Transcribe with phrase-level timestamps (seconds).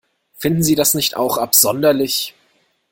[0.33, 2.33] Finden Sie das nicht auch absonderlich?